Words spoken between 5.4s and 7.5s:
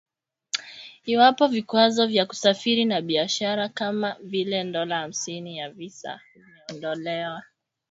ya visa vimeondolewa